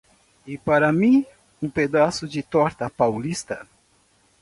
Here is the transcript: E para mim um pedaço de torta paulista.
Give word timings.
E 0.47 0.57
para 0.57 0.91
mim 0.91 1.27
um 1.61 1.69
pedaço 1.69 2.27
de 2.27 2.41
torta 2.41 2.89
paulista. 2.89 3.67